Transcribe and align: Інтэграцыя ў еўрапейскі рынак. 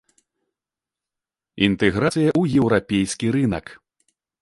Інтэграцыя 1.67 2.31
ў 2.41 2.43
еўрапейскі 2.63 3.27
рынак. 3.41 3.65